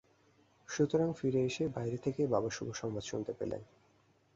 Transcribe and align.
সুতরাং 0.69 1.09
ফিরে 1.13 1.39
এসেই 1.43 1.69
বাইরে 1.69 1.97
থেকেই 1.97 2.27
বাবা 2.27 2.49
শুভসংবাদ 2.49 3.03
শুনতে 3.03 3.31
পেলেন। 3.33 3.61